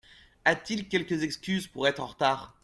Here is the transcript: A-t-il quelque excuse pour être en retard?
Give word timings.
A-t-il 0.45 0.87
quelque 0.89 1.21
excuse 1.23 1.67
pour 1.67 1.87
être 1.87 1.99
en 1.99 2.07
retard? 2.07 2.55